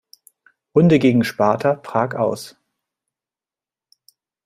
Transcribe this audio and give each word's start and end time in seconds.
Runde 0.73 0.97
gegen 0.97 1.23
Sparta 1.23 1.75
Prag 1.75 2.15
aus. 2.15 2.55